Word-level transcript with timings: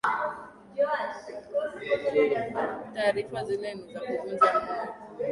Taarifa 2.93 3.43
zile 3.43 3.73
ni 3.75 3.93
za 3.93 3.99
kuvunja 3.99 4.53
moyo 4.65 4.93